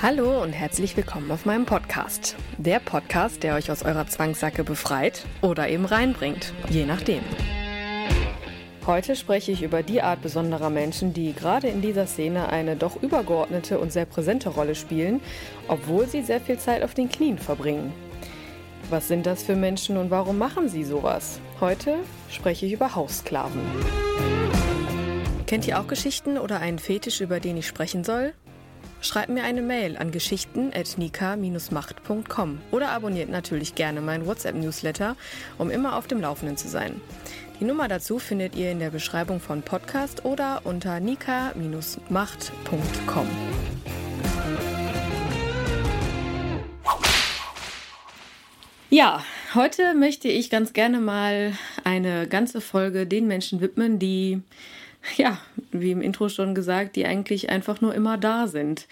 [0.00, 2.34] Hallo und herzlich willkommen auf meinem Podcast.
[2.56, 7.22] Der Podcast, der euch aus eurer Zwangssacke befreit oder eben reinbringt, je nachdem.
[8.86, 13.00] Heute spreche ich über die Art besonderer Menschen, die gerade in dieser Szene eine doch
[13.00, 15.20] übergeordnete und sehr präsente Rolle spielen,
[15.68, 17.92] obwohl sie sehr viel Zeit auf den Knien verbringen.
[18.90, 21.38] Was sind das für Menschen und warum machen sie sowas?
[21.60, 21.96] Heute
[22.28, 23.60] spreche ich über Haussklaven.
[25.46, 28.32] Kennt ihr auch Geschichten oder einen Fetisch, über den ich sprechen soll?
[29.02, 35.16] Schreibt mir eine Mail an geschichten.nika-macht.com oder abonniert natürlich gerne meinen WhatsApp-Newsletter,
[35.58, 37.00] um immer auf dem Laufenden zu sein.
[37.58, 43.26] Die Nummer dazu findet ihr in der Beschreibung von Podcast oder unter nika-macht.com.
[48.88, 54.42] Ja, heute möchte ich ganz gerne mal eine ganze Folge den Menschen widmen, die,
[55.16, 55.38] ja,
[55.70, 58.86] wie im Intro schon gesagt, die eigentlich einfach nur immer da sind.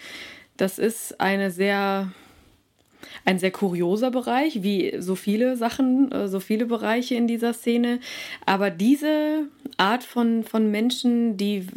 [0.57, 2.11] Das ist eine sehr
[3.25, 7.99] ein sehr kurioser Bereich, wie so viele Sachen, äh, so viele Bereiche in dieser Szene.
[8.45, 11.67] Aber diese Art von, von Menschen, die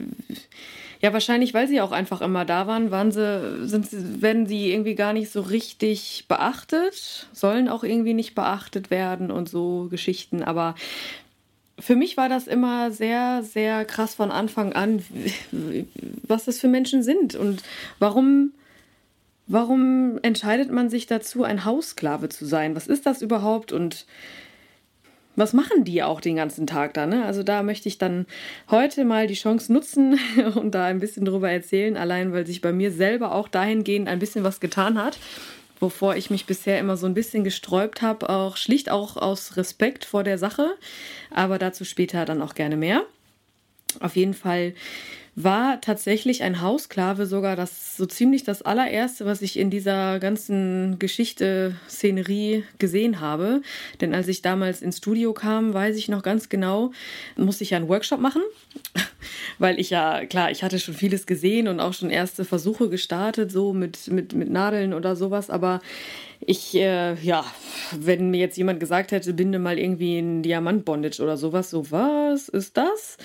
[1.01, 4.73] ja wahrscheinlich, weil sie auch einfach immer da waren, waren sie, sind sie, werden sie
[4.73, 10.43] irgendwie gar nicht so richtig beachtet, sollen auch irgendwie nicht beachtet werden und so Geschichten.
[10.43, 10.75] Aber
[11.79, 15.03] für mich war das immer sehr, sehr krass von Anfang an,
[16.27, 17.63] was das für Menschen sind und
[17.99, 18.53] warum
[19.47, 22.75] Warum entscheidet man sich dazu, ein Haussklave zu sein?
[22.75, 24.07] Was ist das überhaupt und
[25.37, 27.07] was machen die auch den ganzen Tag da?
[27.07, 27.25] Ne?
[27.25, 28.25] Also da möchte ich dann
[28.71, 30.19] heute mal die Chance nutzen
[30.55, 34.19] und da ein bisschen drüber erzählen, allein weil sich bei mir selber auch dahingehend ein
[34.19, 35.19] bisschen was getan hat,
[35.85, 40.07] wovor ich mich bisher immer so ein bisschen gesträubt habe, auch schlicht auch aus Respekt
[40.07, 40.77] vor der Sache,
[41.31, 43.05] aber dazu später dann auch gerne mehr.
[44.01, 44.75] Auf jeden Fall
[45.37, 47.57] war tatsächlich ein Hausklave sogar.
[47.57, 53.63] Das so ziemlich das allererste, was ich in dieser ganzen Geschichte, Szenerie gesehen habe.
[54.01, 56.93] Denn als ich damals ins Studio kam, weiß ich noch ganz genau,
[57.37, 58.43] musste ich ja einen Workshop machen,
[59.59, 63.51] weil ich ja, klar, ich hatte schon vieles gesehen und auch schon erste Versuche gestartet,
[63.51, 65.81] so mit, mit, mit Nadeln oder sowas, aber
[66.47, 67.45] ich, äh, ja,
[67.93, 72.49] wenn mir jetzt jemand gesagt hätte, binde mal irgendwie ein Diamant-Bondage oder sowas, so, was
[72.49, 73.17] ist das?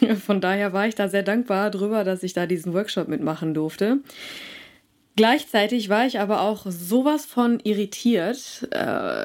[0.24, 3.98] Von daher war ich da sehr dankbar drüber, dass ich da diesen Workshop mitmachen durfte.
[5.16, 9.24] Gleichzeitig war ich aber auch sowas von irritiert, äh,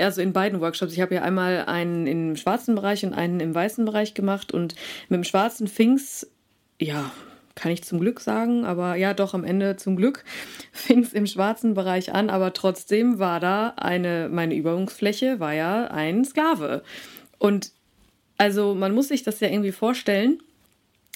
[0.00, 0.92] also in beiden Workshops.
[0.92, 4.76] Ich habe ja einmal einen im schwarzen Bereich und einen im weißen Bereich gemacht und
[5.08, 6.30] mit dem schwarzen fing's,
[6.78, 7.10] ja,
[7.60, 10.24] kann ich zum Glück sagen, aber ja, doch am Ende zum Glück
[10.72, 15.84] fing es im schwarzen Bereich an, aber trotzdem war da eine, meine Übungsfläche war ja
[15.88, 16.82] ein Sklave.
[17.38, 17.72] Und
[18.38, 20.42] also man muss sich das ja irgendwie vorstellen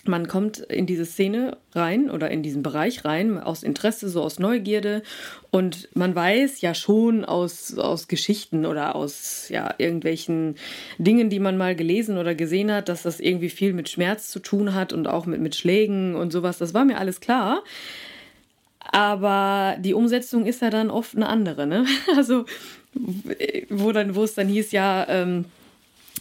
[0.08, 4.38] man kommt in diese Szene rein oder in diesen Bereich rein, aus Interesse, so aus
[4.38, 5.02] Neugierde.
[5.50, 10.56] Und man weiß ja schon aus, aus Geschichten oder aus ja, irgendwelchen
[10.98, 14.40] Dingen, die man mal gelesen oder gesehen hat, dass das irgendwie viel mit Schmerz zu
[14.40, 16.58] tun hat und auch mit, mit Schlägen und sowas.
[16.58, 17.62] Das war mir alles klar.
[18.80, 21.86] Aber die Umsetzung ist ja dann oft eine andere, ne?
[22.16, 22.44] Also,
[23.70, 25.46] wo dann, es dann hieß, ja, ähm,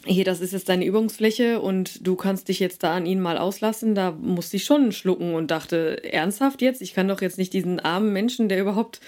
[0.06, 3.38] hier, das ist jetzt deine Übungsfläche und du kannst dich jetzt da an ihn mal
[3.38, 3.96] auslassen.
[3.96, 6.82] Da musste ich schon schlucken und dachte, ernsthaft jetzt?
[6.82, 9.00] Ich kann doch jetzt nicht diesen armen Menschen, der überhaupt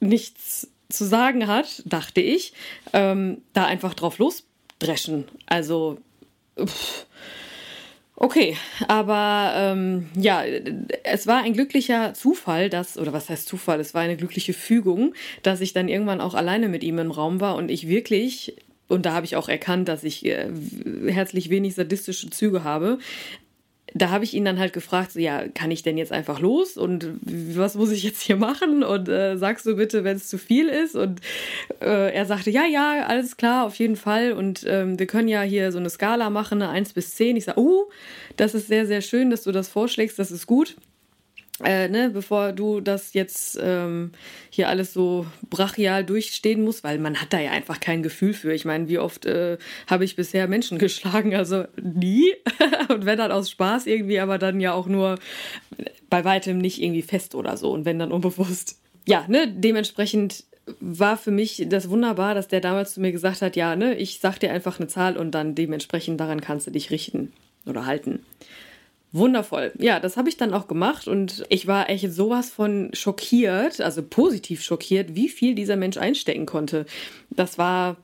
[0.00, 2.52] nichts zu sagen hat, dachte ich,
[2.92, 5.24] ähm, da einfach drauf losdreschen.
[5.46, 5.98] Also,
[6.58, 7.06] pff.
[8.22, 8.54] Okay,
[8.86, 10.42] aber ähm, ja,
[11.04, 15.14] es war ein glücklicher Zufall, dass, oder was heißt Zufall, es war eine glückliche Fügung,
[15.42, 18.56] dass ich dann irgendwann auch alleine mit ihm im Raum war und ich wirklich
[18.90, 20.50] und da habe ich auch erkannt, dass ich äh,
[21.06, 22.98] herzlich wenig sadistische Züge habe.
[23.92, 26.76] Da habe ich ihn dann halt gefragt, so, ja, kann ich denn jetzt einfach los
[26.76, 30.38] und was muss ich jetzt hier machen und äh, sagst du bitte, wenn es zu
[30.38, 31.20] viel ist und
[31.80, 35.42] äh, er sagte, ja, ja, alles klar, auf jeden Fall und ähm, wir können ja
[35.42, 37.36] hier so eine Skala machen, eine 1 bis 10.
[37.36, 37.90] Ich sage, oh,
[38.36, 40.76] das ist sehr, sehr schön, dass du das vorschlägst, das ist gut.
[41.64, 44.12] Äh, ne, bevor du das jetzt ähm,
[44.50, 48.52] hier alles so brachial durchstehen musst, weil man hat da ja einfach kein Gefühl für.
[48.52, 51.34] Ich meine, wie oft äh, habe ich bisher Menschen geschlagen?
[51.34, 52.32] Also nie.
[52.88, 55.18] und wenn dann aus Spaß irgendwie, aber dann ja auch nur
[56.08, 57.70] bei weitem nicht irgendwie fest oder so.
[57.70, 58.80] Und wenn dann unbewusst.
[59.06, 60.44] Ja, ne, dementsprechend
[60.78, 64.20] war für mich das wunderbar, dass der damals zu mir gesagt hat, ja, ne, ich
[64.20, 67.32] sag dir einfach eine Zahl und dann dementsprechend daran kannst du dich richten
[67.66, 68.24] oder halten.
[69.12, 69.72] Wundervoll.
[69.78, 74.02] Ja, das habe ich dann auch gemacht und ich war echt sowas von schockiert, also
[74.02, 76.86] positiv schockiert, wie viel dieser Mensch einstecken konnte.
[77.30, 77.96] Das war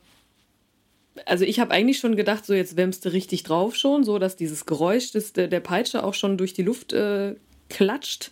[1.24, 4.36] also ich habe eigentlich schon gedacht, so jetzt wämmst du richtig drauf schon, so dass
[4.36, 7.36] dieses Geräusch des, der Peitsche auch schon durch die Luft äh,
[7.68, 8.30] klatscht.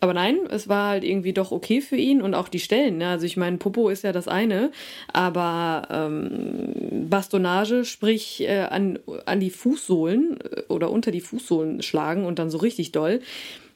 [0.00, 2.98] Aber nein, es war halt irgendwie doch okay für ihn und auch die Stellen.
[2.98, 3.08] Ne?
[3.08, 4.70] Also ich meine, Popo ist ja das eine,
[5.12, 12.26] aber ähm, Bastonage, sprich äh, an, an die Fußsohlen äh, oder unter die Fußsohlen schlagen
[12.26, 13.20] und dann so richtig doll.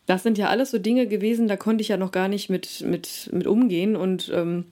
[0.06, 2.82] Das sind ja alles so Dinge gewesen, da konnte ich ja noch gar nicht mit,
[2.82, 3.96] mit, mit umgehen.
[3.96, 4.66] Und ähm,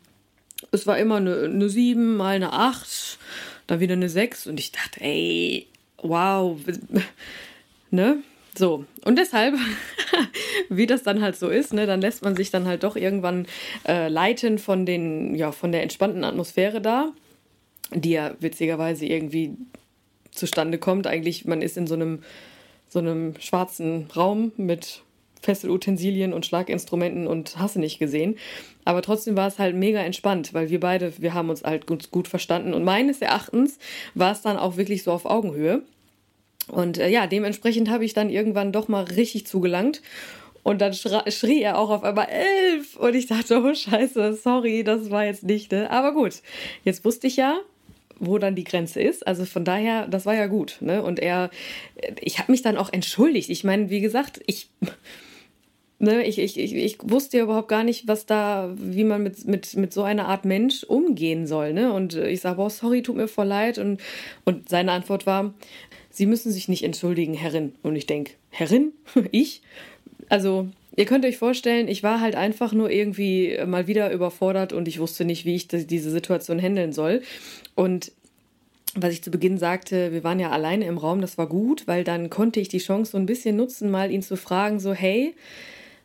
[0.70, 3.19] es war immer eine, eine 7 mal eine 8,
[3.67, 4.46] dann wieder eine 6.
[4.46, 5.67] Und ich dachte, ey,
[5.99, 6.58] wow,
[7.91, 8.23] ne?
[8.60, 9.54] So, und deshalb,
[10.68, 13.46] wie das dann halt so ist, ne, dann lässt man sich dann halt doch irgendwann
[13.88, 17.10] äh, leiten von den, ja, von der entspannten Atmosphäre da,
[17.94, 19.54] die ja witzigerweise irgendwie
[20.30, 21.06] zustande kommt.
[21.06, 22.22] Eigentlich, man ist in so einem,
[22.86, 25.04] so einem schwarzen Raum mit
[25.40, 28.36] Fesselutensilien und Schlaginstrumenten und hasse nicht gesehen.
[28.84, 32.10] Aber trotzdem war es halt mega entspannt, weil wir beide, wir haben uns halt gut,
[32.10, 32.74] gut verstanden.
[32.74, 33.78] Und meines Erachtens
[34.14, 35.82] war es dann auch wirklich so auf Augenhöhe.
[36.68, 40.02] Und äh, ja, dementsprechend habe ich dann irgendwann doch mal richtig zugelangt.
[40.62, 42.96] Und dann schrie er auch auf einmal elf.
[42.96, 45.90] Und ich dachte, oh Scheiße, sorry, das war jetzt nicht, ne?
[45.90, 46.42] Aber gut,
[46.84, 47.60] jetzt wusste ich ja,
[48.18, 49.26] wo dann die Grenze ist.
[49.26, 51.02] Also von daher, das war ja gut, ne?
[51.02, 51.50] Und er,
[52.20, 53.48] ich habe mich dann auch entschuldigt.
[53.48, 54.68] Ich meine, wie gesagt, ich,
[55.98, 59.46] ne, ich, ich, ich, ich wusste ja überhaupt gar nicht, was da, wie man mit,
[59.46, 61.90] mit, mit so einer Art Mensch umgehen soll, ne?
[61.90, 63.78] Und ich sage, boah, sorry, tut mir voll leid.
[63.78, 64.02] Und,
[64.44, 65.54] und seine Antwort war,
[66.20, 67.72] Sie müssen sich nicht entschuldigen, Herrin.
[67.82, 68.93] Und ich denke, Herrin?
[69.31, 69.62] ich?
[70.28, 74.87] Also, ihr könnt euch vorstellen, ich war halt einfach nur irgendwie mal wieder überfordert und
[74.87, 77.22] ich wusste nicht, wie ich diese Situation handeln soll.
[77.75, 78.12] Und
[78.94, 82.05] was ich zu Beginn sagte, wir waren ja alleine im Raum, das war gut, weil
[82.05, 85.34] dann konnte ich die Chance so ein bisschen nutzen, mal ihn zu fragen, so, hey,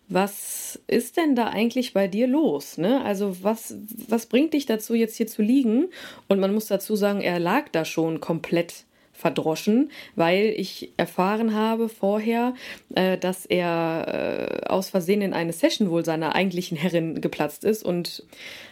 [0.08, 2.78] was ist denn da eigentlich bei dir los?
[2.78, 3.04] Ne?
[3.04, 3.76] Also was,
[4.08, 5.88] was bringt dich dazu, jetzt hier zu liegen?
[6.30, 8.86] Und man muss dazu sagen, er lag da schon komplett
[9.16, 12.54] verdroschen, weil ich erfahren habe vorher,
[12.96, 17.84] äh, dass er äh, aus Versehen in eine Session wohl seiner eigentlichen Herrin geplatzt ist
[17.84, 18.24] und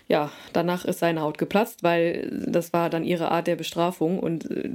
[0.07, 4.51] ja, danach ist seine Haut geplatzt, weil das war dann ihre Art der Bestrafung und
[4.51, 4.71] äh,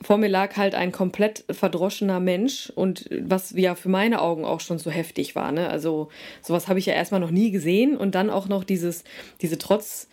[0.00, 4.60] vor mir lag halt ein komplett verdroschener Mensch und was ja für meine Augen auch
[4.60, 5.50] schon so heftig war.
[5.50, 5.68] Ne?
[5.68, 6.08] Also
[6.40, 9.02] sowas habe ich ja erstmal noch nie gesehen und dann auch noch dieses,
[9.42, 10.08] diese Trotz,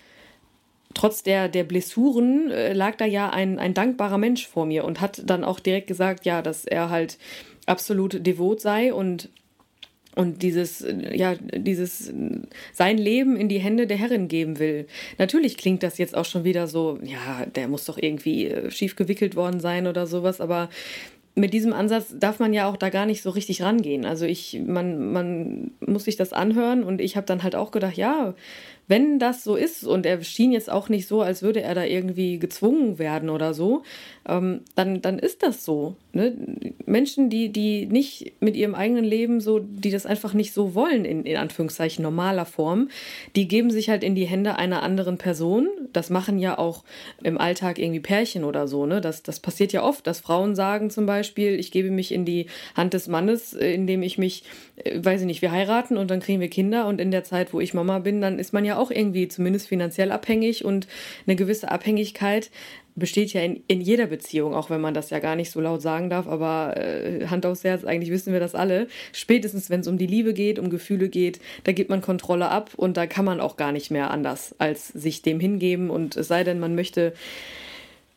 [0.96, 5.02] trotz der, der Blessuren äh, lag da ja ein, ein dankbarer Mensch vor mir und
[5.02, 7.20] hat dann auch direkt gesagt, ja, dass er halt
[7.68, 9.30] absolut devot sei und
[10.16, 12.14] und dieses, ja, dieses
[12.72, 14.88] sein Leben in die Hände der Herrin geben will.
[15.18, 18.96] Natürlich klingt das jetzt auch schon wieder so, ja, der muss doch irgendwie äh, schief
[18.96, 20.70] gewickelt worden sein oder sowas, aber
[21.36, 24.06] mit diesem Ansatz darf man ja auch da gar nicht so richtig rangehen.
[24.06, 27.98] Also ich, man, man muss sich das anhören und ich habe dann halt auch gedacht,
[27.98, 28.34] ja,
[28.88, 31.84] wenn das so ist und er schien jetzt auch nicht so, als würde er da
[31.84, 33.84] irgendwie gezwungen werden oder so,
[34.28, 35.96] ähm, dann, dann ist das so.
[36.14, 36.34] Ne?
[36.86, 41.06] Menschen, die, die nicht mit ihrem eigenen Leben so, die das einfach nicht so wollen,
[41.06, 42.90] in, in Anführungszeichen normaler Form,
[43.36, 45.68] die geben sich halt in die Hände einer anderen Person.
[45.94, 46.84] Das machen ja auch
[47.22, 48.86] im Alltag irgendwie Pärchen oder so.
[48.86, 49.02] Ne?
[49.02, 52.48] Das, das passiert ja oft, dass Frauen sagen zum Beispiel, ich gebe mich in die
[52.76, 54.44] Hand des Mannes, äh, indem ich mich,
[54.78, 57.54] äh, weiß ich nicht, wir heiraten und dann kriegen wir Kinder und in der Zeit,
[57.54, 60.88] wo ich Mama bin, dann ist man ja auch irgendwie zumindest finanziell abhängig und
[61.28, 62.50] eine gewisse Abhängigkeit
[62.96, 65.82] besteht ja in, in jeder Beziehung, auch wenn man das ja gar nicht so laut
[65.82, 68.88] sagen darf, aber äh, Hand aufs Herz, eigentlich wissen wir das alle.
[69.12, 72.72] Spätestens, wenn es um die Liebe geht, um Gefühle geht, da gibt man Kontrolle ab
[72.76, 76.28] und da kann man auch gar nicht mehr anders, als sich dem hingeben und es
[76.28, 77.14] sei denn, man möchte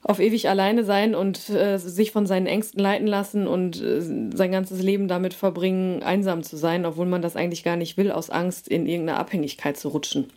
[0.03, 4.53] auf ewig alleine sein und äh, sich von seinen Ängsten leiten lassen und äh, sein
[4.53, 8.31] ganzes Leben damit verbringen, einsam zu sein, obwohl man das eigentlich gar nicht will, aus
[8.31, 10.31] Angst in irgendeine Abhängigkeit zu rutschen.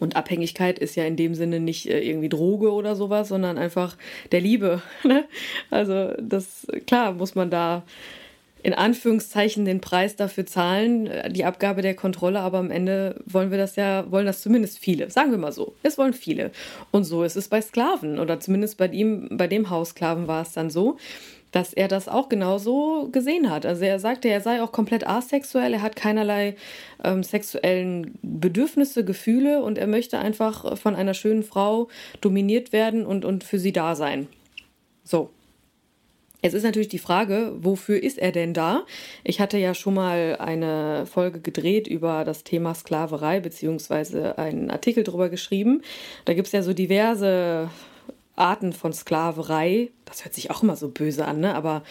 [0.00, 3.96] Und Abhängigkeit ist ja in dem Sinne nicht äh, irgendwie Droge oder sowas, sondern einfach
[4.32, 4.82] der Liebe.
[5.02, 5.24] Ne?
[5.70, 7.82] Also das, klar, muss man da
[8.62, 13.50] in Anführungszeichen den Preis dafür zahlen, äh, die Abgabe der Kontrolle, aber am Ende wollen
[13.50, 15.74] wir das ja, wollen das zumindest viele, sagen wir mal so.
[15.82, 16.50] Es wollen viele.
[16.90, 20.52] Und so ist es bei Sklaven oder zumindest bei ihm, bei dem Haussklaven war es
[20.52, 20.98] dann so.
[21.52, 23.66] Dass er das auch genauso gesehen hat.
[23.66, 26.56] Also er sagte, er sei auch komplett asexuell, er hat keinerlei
[27.02, 31.88] ähm, sexuellen Bedürfnisse, Gefühle und er möchte einfach von einer schönen Frau
[32.20, 34.28] dominiert werden und, und für sie da sein.
[35.04, 35.30] So.
[36.42, 38.86] Es ist natürlich die Frage, wofür ist er denn da?
[39.24, 45.04] Ich hatte ja schon mal eine Folge gedreht über das Thema Sklaverei, beziehungsweise einen Artikel
[45.04, 45.82] darüber geschrieben.
[46.24, 47.68] Da gibt es ja so diverse
[48.40, 49.90] Arten von Sklaverei.
[50.04, 51.54] Das hört sich auch immer so böse an, ne?
[51.54, 51.82] aber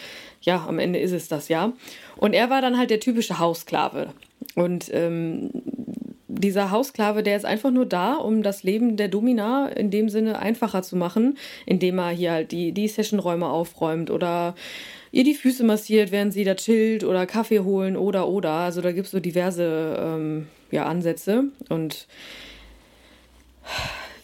[0.42, 1.72] ja, am Ende ist es das ja.
[2.16, 4.12] Und er war dann halt der typische Haussklave.
[4.54, 5.50] Und ähm,
[6.40, 10.38] dieser Haussklave, der ist einfach nur da, um das Leben der Domina in dem Sinne
[10.38, 14.54] einfacher zu machen, indem er hier halt die, die Sessionräume aufräumt oder
[15.12, 18.52] ihr die Füße massiert, während sie da chillt oder Kaffee holen oder oder.
[18.52, 21.44] Also da gibt es so diverse ähm, ja, Ansätze.
[21.68, 22.06] Und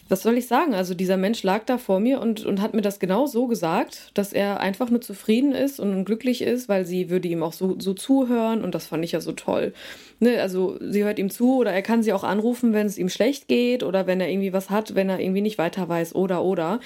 [0.09, 0.75] was soll ich sagen?
[0.75, 4.13] Also dieser Mensch lag da vor mir und, und hat mir das genau so gesagt,
[4.15, 7.77] dass er einfach nur zufrieden ist und glücklich ist, weil sie würde ihm auch so,
[7.79, 9.73] so zuhören und das fand ich ja so toll.
[10.21, 13.09] Ne, also sie hört ihm zu oder er kann sie auch anrufen, wenn es ihm
[13.09, 16.43] schlecht geht oder wenn er irgendwie was hat, wenn er irgendwie nicht weiter weiß oder
[16.43, 16.81] oder.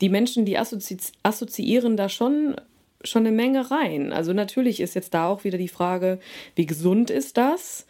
[0.00, 2.56] Die Menschen, die assozi assoziieren da schon
[3.04, 4.12] schon eine Menge rein.
[4.12, 6.20] Also natürlich ist jetzt da auch wieder die Frage,
[6.54, 7.86] wie gesund ist das?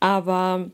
[0.00, 0.70] Aber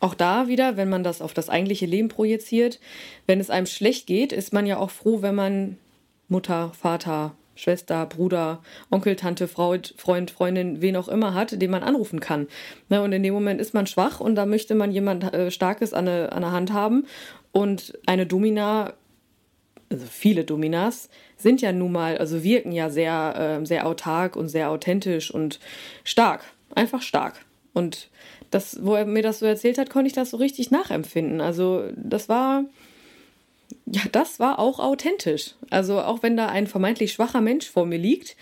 [0.00, 2.80] auch da wieder, wenn man das auf das eigentliche Leben projiziert,
[3.26, 5.78] wenn es einem schlecht geht, ist man ja auch froh, wenn man
[6.28, 11.82] Mutter, Vater, Schwester, Bruder, Onkel, Tante, Freund, Freund, Freundin, wen auch immer hat, den man
[11.82, 12.46] anrufen kann.
[12.88, 15.92] Ne, und in dem Moment ist man schwach und da möchte man jemand äh, Starkes
[15.92, 17.06] an der, an der Hand haben.
[17.52, 18.92] Und eine Domina,
[19.90, 24.48] also viele Dominas, sind ja nun mal, also wirken ja sehr, äh, sehr autark und
[24.48, 25.58] sehr authentisch und
[26.04, 26.44] stark.
[26.74, 27.46] Einfach stark.
[27.72, 28.10] Und
[28.56, 31.40] das, wo er mir das so erzählt hat, konnte ich das so richtig nachempfinden.
[31.42, 32.64] Also das war,
[33.84, 35.54] ja, das war auch authentisch.
[35.70, 38.34] Also auch wenn da ein vermeintlich schwacher Mensch vor mir liegt,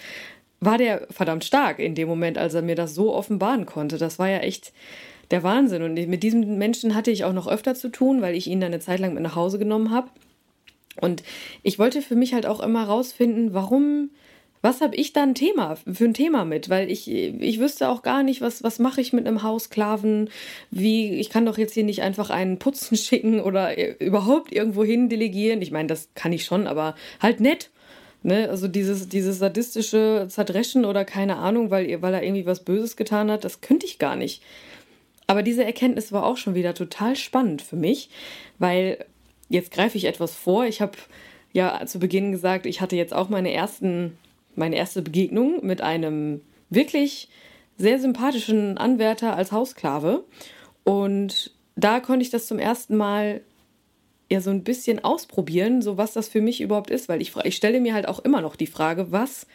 [0.61, 3.99] war der verdammt stark in dem Moment, als er mir das so offenbaren konnte.
[3.99, 4.73] Das war ja echt
[5.33, 5.83] der Wahnsinn.
[5.83, 8.73] Und mit diesem Menschen hatte ich auch noch öfter zu tun, weil ich ihn dann
[8.73, 10.09] eine Zeit lang mit nach Hause genommen habe.
[11.01, 11.25] Und
[11.65, 14.11] ich wollte für mich halt auch immer rausfinden, warum
[14.65, 16.71] was habe ich da ein Thema für ein Thema mit?
[16.71, 20.31] Weil ich, ich wüsste auch gar nicht, was, was mache ich mit einem Haussklaven?
[20.71, 25.11] Wie, ich kann doch jetzt hier nicht einfach einen Putzen schicken oder überhaupt irgendwo hin
[25.11, 25.61] delegieren.
[25.61, 27.71] Ich meine, das kann ich schon, aber halt nett.
[28.23, 28.49] Ne?
[28.49, 33.31] Also dieses, dieses sadistische Zerdreschen oder keine Ahnung, weil, weil er irgendwie was Böses getan
[33.31, 34.43] hat, das könnte ich gar nicht.
[35.27, 38.09] Aber diese Erkenntnis war auch schon wieder total spannend für mich,
[38.59, 39.05] weil
[39.51, 40.65] jetzt greife ich etwas vor.
[40.65, 40.93] Ich habe
[41.53, 44.17] ja zu Beginn gesagt, ich hatte jetzt auch meine ersten
[44.57, 47.29] meine erste Begegnung mit einem wirklich
[47.77, 50.25] sehr sympathischen Anwärter als Hausklave.
[50.85, 53.41] Und da konnte ich das zum ersten Mal
[54.31, 57.57] ja so ein bisschen ausprobieren, so was das für mich überhaupt ist, weil ich, ich
[57.57, 59.47] stelle mir halt auch immer noch die Frage, was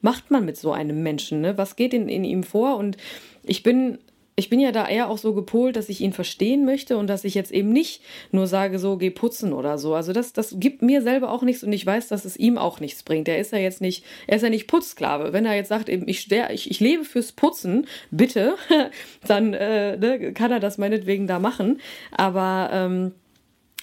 [0.00, 1.58] macht man mit so einem Menschen, ne?
[1.58, 2.76] Was geht in, in ihm vor?
[2.76, 2.96] Und
[3.44, 3.98] ich bin
[4.38, 7.24] ich bin ja da eher auch so gepolt, dass ich ihn verstehen möchte und dass
[7.24, 9.94] ich jetzt eben nicht nur sage, so geh putzen oder so.
[9.94, 12.78] Also das, das gibt mir selber auch nichts und ich weiß, dass es ihm auch
[12.78, 13.26] nichts bringt.
[13.26, 15.32] Er ist ja jetzt nicht, er ist ja nicht Putzsklave.
[15.32, 18.54] Wenn er jetzt sagt, eben, ich, ich, ich lebe fürs Putzen, bitte,
[19.26, 21.80] dann äh, ne, kann er das meinetwegen da machen.
[22.12, 23.12] Aber ähm,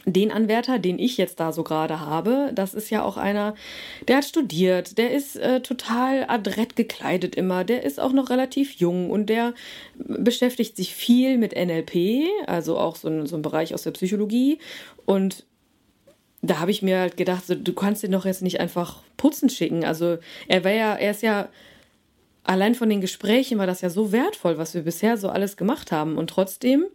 [0.05, 3.55] den Anwärter, den ich jetzt da so gerade habe, das ist ja auch einer,
[4.07, 8.73] der hat studiert, der ist äh, total adrett gekleidet immer, der ist auch noch relativ
[8.73, 9.53] jung und der
[9.95, 14.59] beschäftigt sich viel mit NLP, also auch so ein, so ein Bereich aus der Psychologie.
[15.05, 15.45] Und
[16.43, 19.49] da habe ich mir halt gedacht, so, du kannst den doch jetzt nicht einfach putzen
[19.49, 19.83] schicken.
[19.83, 21.49] Also er war ja, er ist ja
[22.43, 25.91] allein von den Gesprächen war das ja so wertvoll, was wir bisher so alles gemacht
[25.91, 26.17] haben.
[26.17, 26.85] Und trotzdem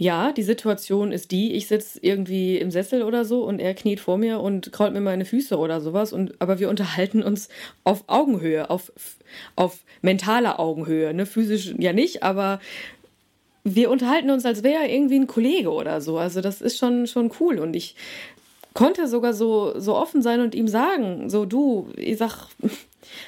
[0.00, 3.98] ja, die Situation ist die, ich sitze irgendwie im Sessel oder so und er kniet
[3.98, 6.12] vor mir und krault mir meine Füße oder sowas.
[6.12, 7.48] Und, aber wir unterhalten uns
[7.82, 8.92] auf Augenhöhe, auf,
[9.56, 11.12] auf mentaler Augenhöhe.
[11.12, 11.26] Ne?
[11.26, 12.60] Physisch ja nicht, aber
[13.64, 16.16] wir unterhalten uns, als wäre er irgendwie ein Kollege oder so.
[16.16, 17.58] Also das ist schon, schon cool.
[17.58, 17.96] Und ich
[18.74, 22.46] konnte sogar so, so offen sein und ihm sagen, so du, ich sag,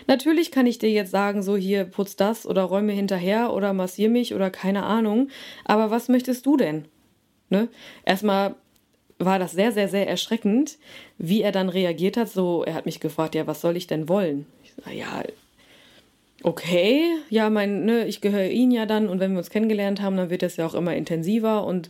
[0.07, 4.09] Natürlich kann ich dir jetzt sagen, so hier putz das oder räume hinterher oder massier
[4.09, 5.29] mich oder keine Ahnung.
[5.65, 6.87] Aber was möchtest du denn?
[7.49, 7.69] Ne?
[8.05, 8.55] Erstmal
[9.19, 10.79] war das sehr, sehr, sehr erschreckend,
[11.19, 12.29] wie er dann reagiert hat.
[12.29, 14.47] So, er hat mich gefragt, ja, was soll ich denn wollen?
[14.65, 15.23] Ich sag, ja,
[16.43, 20.17] okay, ja, mein, ne, ich gehöre ihn ja dann und wenn wir uns kennengelernt haben,
[20.17, 21.89] dann wird das ja auch immer intensiver und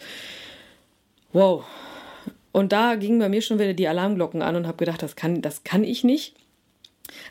[1.33, 1.65] wow.
[2.53, 5.41] Und da gingen bei mir schon wieder die Alarmglocken an und habe gedacht, das kann,
[5.41, 6.35] das kann ich nicht.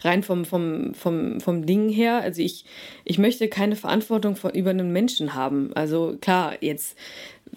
[0.02, 2.66] Rein vom, vom, vom, vom Ding her, also ich,
[3.06, 5.72] ich möchte keine Verantwortung von, über einen Menschen haben.
[5.76, 6.98] Also klar, jetzt,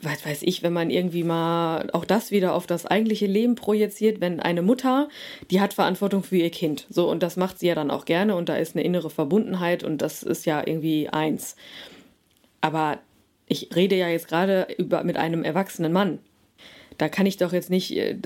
[0.01, 4.21] was weiß ich, wenn man irgendwie mal auch das wieder auf das eigentliche Leben projiziert,
[4.21, 5.09] wenn eine Mutter,
[5.51, 6.87] die hat Verantwortung für ihr Kind.
[6.91, 9.85] So, und das macht sie ja dann auch gerne und da ist eine innere Verbundenheit
[9.85, 11.57] und das ist ja irgendwie eins.
[12.61, 12.99] Aber
[13.47, 16.19] ich rede ja jetzt gerade über mit einem erwachsenen Mann
[16.99, 18.17] da kann ich doch jetzt nicht äh,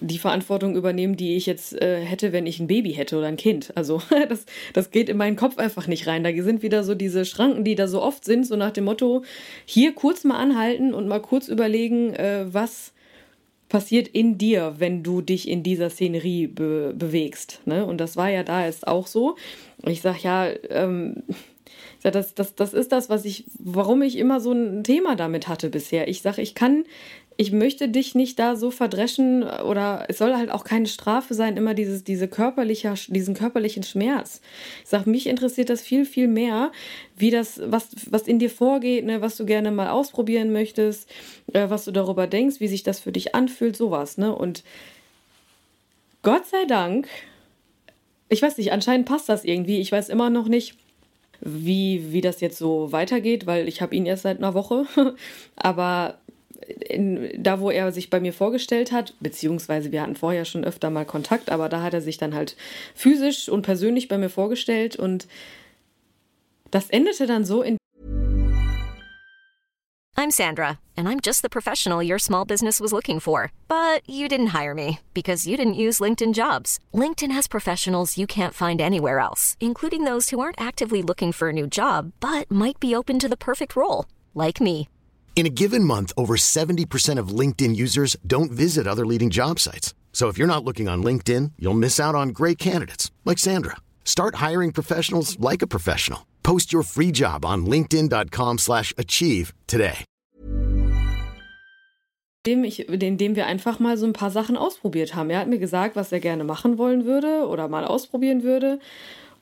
[0.00, 3.36] die Verantwortung übernehmen, die ich jetzt äh, hätte, wenn ich ein Baby hätte oder ein
[3.36, 3.72] Kind.
[3.74, 6.24] Also das, das geht in meinen Kopf einfach nicht rein.
[6.24, 9.22] Da sind wieder so diese Schranken, die da so oft sind, so nach dem Motto,
[9.64, 12.92] hier kurz mal anhalten und mal kurz überlegen, äh, was
[13.68, 17.62] passiert in dir, wenn du dich in dieser Szenerie be bewegst.
[17.64, 17.86] Ne?
[17.86, 19.36] Und das war ja da jetzt auch so.
[19.86, 21.22] Ich sage ja, ähm,
[22.02, 25.70] das, das, das ist das, was ich, warum ich immer so ein Thema damit hatte
[25.70, 26.08] bisher.
[26.08, 26.84] Ich sage, ich kann
[27.42, 31.56] ich möchte dich nicht da so verdreschen oder es soll halt auch keine Strafe sein,
[31.56, 34.40] immer dieses, diese körperliche, diesen körperlichen Schmerz.
[34.84, 36.70] Ich sage, mich interessiert das viel, viel mehr,
[37.16, 41.10] wie das, was, was in dir vorgeht, ne, was du gerne mal ausprobieren möchtest,
[41.52, 44.32] äh, was du darüber denkst, wie sich das für dich anfühlt, sowas, ne?
[44.32, 44.62] Und
[46.22, 47.08] Gott sei Dank,
[48.28, 49.80] ich weiß nicht, anscheinend passt das irgendwie.
[49.80, 50.76] Ich weiß immer noch nicht,
[51.40, 54.86] wie, wie das jetzt so weitergeht, weil ich habe ihn erst seit einer Woche.
[55.56, 56.18] Aber
[56.88, 60.90] in, da, wo er sich bei mir vorgestellt hat, beziehungsweise wir hatten vorher schon öfter
[60.90, 62.56] mal Kontakt, aber da hat er sich dann halt
[62.94, 65.26] physisch und persönlich bei mir vorgestellt und
[66.70, 67.76] das endete dann so in.
[70.14, 73.50] I'm Sandra, and I'm just the professional your small business was looking for.
[73.66, 76.78] But you didn't hire me because you didn't use LinkedIn jobs.
[76.94, 81.48] LinkedIn has professionals you can't find anywhere else, including those who aren't actively looking for
[81.48, 84.88] a new job, but might be open to the perfect role, like me.
[85.34, 89.92] In a given month, over 70% of LinkedIn users don't visit other leading job sites.
[90.12, 93.78] So if you're not looking on LinkedIn, you'll miss out on great candidates like Sandra.
[94.04, 96.28] Start hiring professionals like a professional.
[96.44, 100.04] Post your free job on linkedin.com/achieve today.
[102.44, 105.30] Dem ich, in dem wir einfach mal so ein paar Sachen ausprobiert haben.
[105.30, 108.80] Er hat mir gesagt, was er gerne machen wollen würde oder mal ausprobieren würde.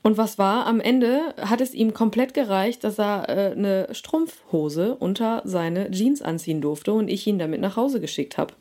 [0.03, 0.65] Und was war?
[0.65, 6.21] Am Ende hat es ihm komplett gereicht, dass er äh, eine Strumpfhose unter seine Jeans
[6.21, 8.53] anziehen durfte und ich ihn damit nach Hause geschickt habe.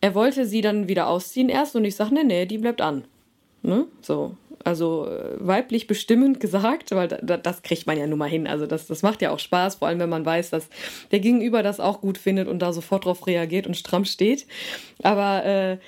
[0.00, 3.04] Er wollte sie dann wieder ausziehen erst und ich sage, nee, nee, die bleibt an.
[3.62, 3.86] Ne?
[4.00, 8.46] So, also äh, weiblich bestimmend gesagt, weil da, das kriegt man ja nun mal hin.
[8.46, 10.68] Also das, das macht ja auch Spaß, vor allem wenn man weiß, dass
[11.10, 14.46] der Gegenüber das auch gut findet und da sofort drauf reagiert und stramm steht.
[15.02, 15.78] Aber äh,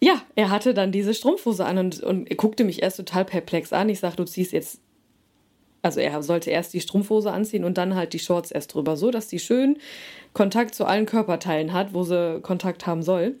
[0.00, 3.88] ja, er hatte dann diese Strumpfhose an und, und guckte mich erst total perplex an.
[3.88, 4.80] Ich sag, du ziehst jetzt.
[5.82, 9.10] Also er sollte erst die Strumpfhose anziehen und dann halt die Shorts erst drüber, so
[9.10, 9.78] dass die schön
[10.32, 13.36] Kontakt zu allen Körperteilen hat, wo sie Kontakt haben soll.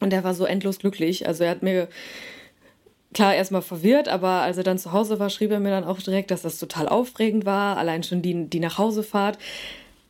[0.00, 1.26] Und er war so endlos glücklich.
[1.26, 1.88] Also er hat mir
[3.14, 6.00] klar erstmal verwirrt, aber als er dann zu Hause war, schrieb er mir dann auch
[6.00, 7.76] direkt, dass das total aufregend war.
[7.76, 9.38] Allein schon die, die Nachhausefahrt.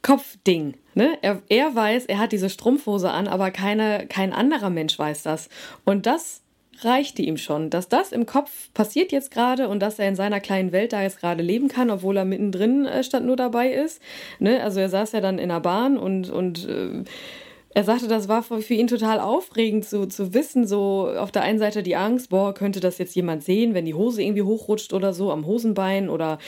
[0.02, 0.74] Kopfding.
[0.94, 1.16] Ne?
[1.22, 5.48] Er, er weiß, er hat diese Strumpfhose an, aber keine, kein anderer Mensch weiß das.
[5.84, 6.42] Und das
[6.80, 10.40] reichte ihm schon, dass das im Kopf passiert jetzt gerade und dass er in seiner
[10.40, 14.02] kleinen Welt da jetzt gerade leben kann, obwohl er mittendrin äh, statt nur dabei ist.
[14.38, 14.62] Ne?
[14.62, 17.04] Also er saß ja dann in der Bahn und, und äh,
[17.74, 21.58] er sagte, das war für ihn total aufregend zu, zu wissen, so auf der einen
[21.58, 25.14] Seite die Angst, boah, könnte das jetzt jemand sehen, wenn die Hose irgendwie hochrutscht oder
[25.14, 26.38] so am Hosenbein oder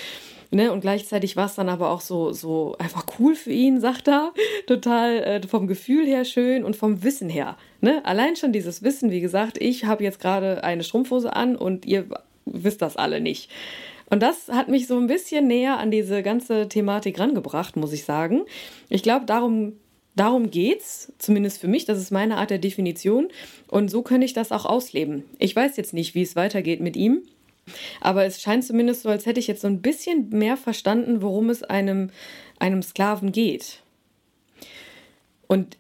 [0.55, 0.71] Ne?
[0.71, 4.33] Und gleichzeitig war es dann aber auch so, so einfach cool für ihn, sagt er.
[4.67, 7.57] Total äh, vom Gefühl her schön und vom Wissen her.
[7.81, 8.05] Ne?
[8.05, 12.07] Allein schon dieses Wissen, wie gesagt, ich habe jetzt gerade eine Strumpfhose an und ihr
[12.47, 13.51] wisst das alle nicht.
[14.11, 18.05] Und das hat mich so ein bisschen näher an diese ganze Thematik rangebracht, muss ich
[18.05, 18.43] sagen.
[18.89, 19.73] Ich glaube, darum,
[20.15, 21.85] darum geht's, zumindest für mich.
[21.85, 23.29] Das ist meine Art der Definition.
[23.67, 25.25] Und so kann ich das auch ausleben.
[25.39, 27.23] Ich weiß jetzt nicht, wie es weitergeht mit ihm.
[28.01, 31.51] Aber es scheint zumindest so, als hätte ich jetzt so ein bisschen mehr verstanden, worum
[31.51, 32.11] es einem,
[32.59, 33.81] einem Sklaven geht.
[35.47, 35.77] Und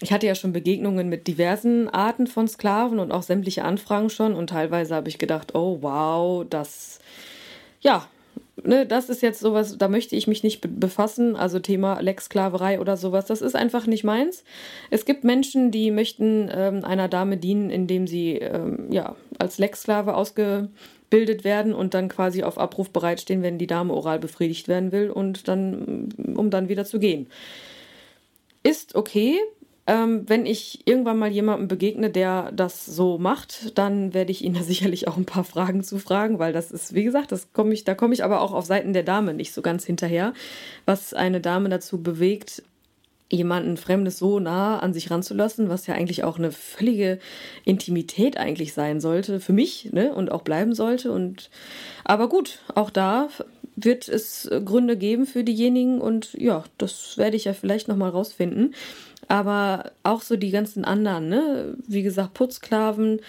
[0.00, 4.34] ich hatte ja schon Begegnungen mit diversen Arten von Sklaven und auch sämtliche Anfragen schon.
[4.34, 6.98] Und teilweise habe ich gedacht, oh wow, das,
[7.80, 8.08] ja,
[8.64, 11.36] ne, das ist jetzt sowas, da möchte ich mich nicht befassen.
[11.36, 14.44] Also Thema Lex-Sklaverei oder sowas, das ist einfach nicht meins.
[14.90, 20.14] Es gibt Menschen, die möchten ähm, einer Dame dienen, indem sie ähm, ja, als Lex-Sklave
[20.14, 20.68] ausge
[21.12, 25.10] bildet werden und dann quasi auf Abruf bereitstehen, wenn die Dame oral befriedigt werden will
[25.10, 27.26] und dann, um dann wieder zu gehen.
[28.62, 29.38] Ist okay.
[29.86, 34.54] Ähm, wenn ich irgendwann mal jemandem begegne, der das so macht, dann werde ich ihn
[34.58, 37.74] da sicherlich auch ein paar Fragen zu fragen, weil das ist, wie gesagt, das komme
[37.74, 40.32] ich, da komme ich aber auch auf Seiten der Dame nicht so ganz hinterher,
[40.86, 42.62] was eine Dame dazu bewegt,
[43.32, 47.18] jemanden Fremdes so nah an sich ranzulassen, was ja eigentlich auch eine völlige
[47.64, 51.10] Intimität eigentlich sein sollte, für mich, ne, und auch bleiben sollte.
[51.10, 51.50] Und
[52.04, 53.28] aber gut, auch da
[53.74, 58.74] wird es Gründe geben für diejenigen und ja, das werde ich ja vielleicht nochmal rausfinden.
[59.28, 61.76] Aber auch so die ganzen anderen, ne?
[61.86, 63.20] Wie gesagt, Putzsklaven.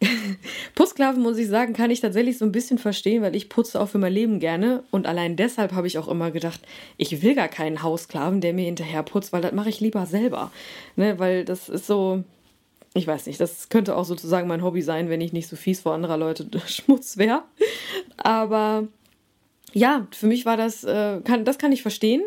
[0.74, 3.88] Putzsklaven, muss ich sagen, kann ich tatsächlich so ein bisschen verstehen, weil ich putze auch
[3.88, 4.84] für mein Leben gerne.
[4.90, 6.60] Und allein deshalb habe ich auch immer gedacht,
[6.96, 10.52] ich will gar keinen Haussklaven, der mir hinterher putzt, weil das mache ich lieber selber.
[10.96, 11.18] Ne?
[11.18, 12.22] Weil das ist so,
[12.94, 15.80] ich weiß nicht, das könnte auch sozusagen mein Hobby sein, wenn ich nicht so fies
[15.80, 17.42] vor anderer Leute Schmutz wäre.
[18.16, 18.86] Aber
[19.74, 22.22] ja, für mich war das, äh, kann, das kann ich verstehen,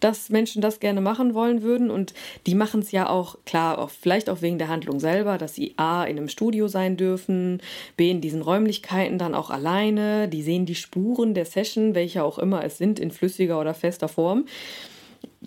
[0.00, 1.90] dass Menschen das gerne machen wollen würden.
[1.90, 2.12] Und
[2.46, 5.74] die machen es ja auch, klar, auch, vielleicht auch wegen der Handlung selber, dass sie
[5.78, 7.62] A, in einem Studio sein dürfen,
[7.96, 10.28] B, in diesen Räumlichkeiten dann auch alleine.
[10.28, 14.08] Die sehen die Spuren der Session, welche auch immer es sind, in flüssiger oder fester
[14.08, 14.44] Form.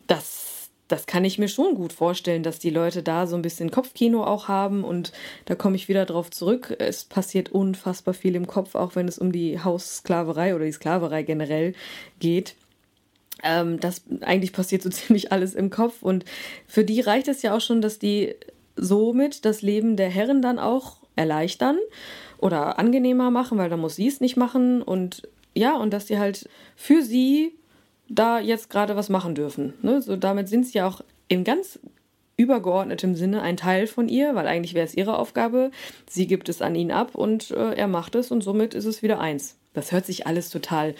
[0.07, 0.54] Das
[0.87, 4.23] das kann ich mir schon gut vorstellen, dass die Leute da so ein bisschen Kopfkino
[4.23, 5.11] auch haben und
[5.45, 6.75] da komme ich wieder drauf zurück.
[6.79, 11.23] Es passiert unfassbar viel im Kopf, auch wenn es um die Haussklaverei oder die Sklaverei
[11.23, 11.73] generell
[12.19, 12.55] geht.
[13.43, 16.23] Ähm, das eigentlich passiert so ziemlich alles im Kopf und
[16.67, 18.35] für die reicht es ja auch schon, dass die
[18.75, 21.77] somit das Leben der Herren dann auch erleichtern
[22.37, 26.19] oder angenehmer machen, weil dann muss sie es nicht machen und ja, und dass sie
[26.19, 27.53] halt für sie
[28.09, 29.73] da jetzt gerade was machen dürfen.
[29.81, 30.01] Ne?
[30.01, 31.79] So, damit sind sie ja auch im ganz
[32.37, 35.71] übergeordnetem Sinne ein Teil von ihr, weil eigentlich wäre es ihre Aufgabe.
[36.07, 39.01] Sie gibt es an ihn ab und äh, er macht es und somit ist es
[39.01, 39.57] wieder eins.
[39.73, 40.95] Das hört sich alles total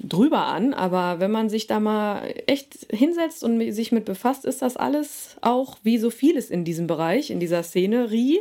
[0.00, 4.62] drüber an, aber wenn man sich da mal echt hinsetzt und sich mit befasst, ist
[4.62, 8.38] das alles auch wie so vieles in diesem Bereich, in dieser Szenerie,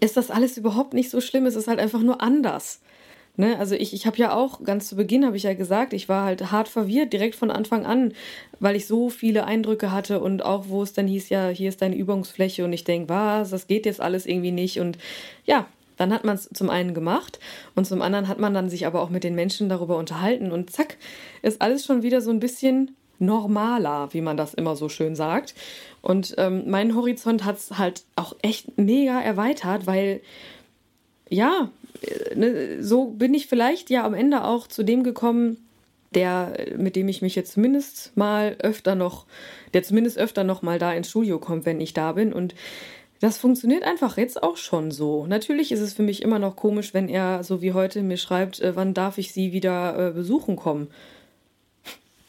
[0.00, 1.46] ist das alles überhaupt nicht so schlimm.
[1.46, 2.80] Es ist halt einfach nur anders.
[3.38, 3.56] Ne?
[3.56, 6.24] Also ich, ich habe ja auch, ganz zu Beginn habe ich ja gesagt, ich war
[6.24, 8.12] halt hart verwirrt, direkt von Anfang an,
[8.58, 11.80] weil ich so viele Eindrücke hatte und auch wo es dann hieß, ja, hier ist
[11.80, 14.80] deine Übungsfläche und ich denke, was, das geht jetzt alles irgendwie nicht.
[14.80, 14.98] Und
[15.44, 17.38] ja, dann hat man es zum einen gemacht
[17.76, 20.70] und zum anderen hat man dann sich aber auch mit den Menschen darüber unterhalten und
[20.70, 20.96] zack,
[21.42, 25.54] ist alles schon wieder so ein bisschen normaler, wie man das immer so schön sagt.
[26.02, 30.22] Und ähm, mein Horizont hat es halt auch echt mega erweitert, weil
[31.28, 31.70] ja,
[32.34, 35.58] ne, so bin ich vielleicht ja am Ende auch zu dem gekommen,
[36.14, 39.26] der, mit dem ich mich jetzt zumindest mal öfter noch,
[39.74, 42.32] der zumindest öfter noch mal da ins Studio kommt, wenn ich da bin.
[42.32, 42.54] Und
[43.20, 45.26] das funktioniert einfach jetzt auch schon so.
[45.26, 48.60] Natürlich ist es für mich immer noch komisch, wenn er so wie heute mir schreibt,
[48.60, 50.88] äh, wann darf ich sie wieder äh, besuchen kommen.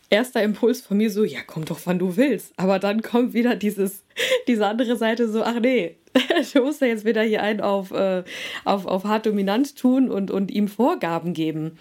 [0.10, 2.54] Erster Impuls von mir so, ja, komm doch, wann du willst.
[2.58, 4.04] Aber dann kommt wieder dieses,
[4.48, 5.98] diese andere Seite so, ach nee,
[6.54, 8.24] du musst ja jetzt wieder hier einen auf, äh,
[8.66, 11.78] auf, auf hart dominant tun und, und ihm Vorgaben geben.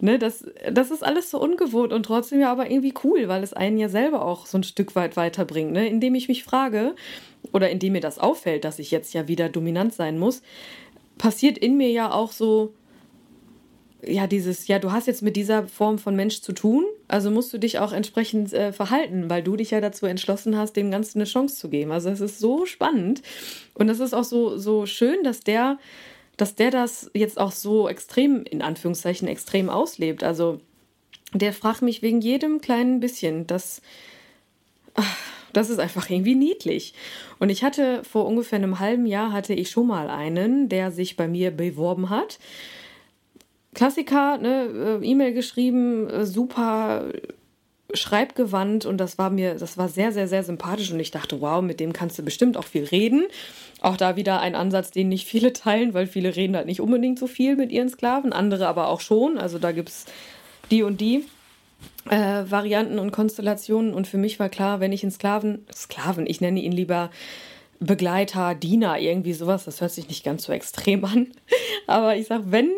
[0.00, 3.52] Ne, das, das ist alles so ungewohnt und trotzdem ja aber irgendwie cool, weil es
[3.52, 5.72] einen ja selber auch so ein Stück weit weiterbringt.
[5.72, 5.88] Ne?
[5.88, 6.94] Indem ich mich frage,
[7.52, 10.42] oder indem mir das auffällt, dass ich jetzt ja wieder dominant sein muss,
[11.16, 12.74] passiert in mir ja auch so,
[14.06, 17.52] ja, dieses, ja, du hast jetzt mit dieser Form von Mensch zu tun, also musst
[17.52, 21.18] du dich auch entsprechend äh, verhalten, weil du dich ja dazu entschlossen hast, dem Ganzen
[21.18, 21.90] eine Chance zu geben.
[21.90, 23.22] Also es ist so spannend
[23.74, 25.78] und es ist auch so, so schön, dass der,
[26.36, 30.22] dass der das jetzt auch so extrem, in Anführungszeichen, extrem auslebt.
[30.22, 30.60] Also
[31.32, 33.46] der fragt mich wegen jedem kleinen bisschen.
[33.46, 33.80] Das,
[35.54, 36.92] das ist einfach irgendwie niedlich.
[37.38, 41.16] Und ich hatte vor ungefähr einem halben Jahr hatte ich schon mal einen, der sich
[41.16, 42.38] bei mir beworben hat.
[43.78, 47.12] Klassiker, ne, äh, E-Mail geschrieben, äh, super
[47.94, 51.62] schreibgewandt und das war mir, das war sehr, sehr, sehr sympathisch und ich dachte, wow,
[51.62, 53.26] mit dem kannst du bestimmt auch viel reden.
[53.80, 57.20] Auch da wieder ein Ansatz, den nicht viele teilen, weil viele reden halt nicht unbedingt
[57.20, 59.38] so viel mit ihren Sklaven, andere aber auch schon.
[59.38, 60.06] Also da gibt es
[60.72, 61.24] die und die
[62.10, 66.40] äh, Varianten und Konstellationen und für mich war klar, wenn ich einen Sklaven, Sklaven, ich
[66.40, 67.10] nenne ihn lieber
[67.78, 71.28] Begleiter, Diener, irgendwie sowas, das hört sich nicht ganz so extrem an.
[71.86, 72.72] Aber ich sag, wenn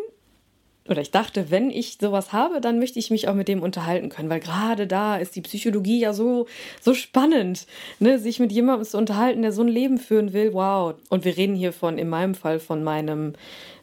[0.87, 4.09] oder ich dachte, wenn ich sowas habe, dann möchte ich mich auch mit dem unterhalten
[4.09, 6.47] können, weil gerade da ist die Psychologie ja so,
[6.81, 7.67] so spannend,
[7.99, 8.17] ne?
[8.17, 10.53] sich mit jemandem zu unterhalten, der so ein Leben führen will.
[10.53, 10.95] Wow.
[11.09, 13.33] Und wir reden hier von, in meinem Fall, von meinem,